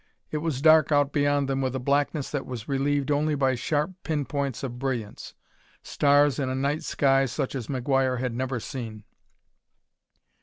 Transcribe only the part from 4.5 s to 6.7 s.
of brilliance stars in a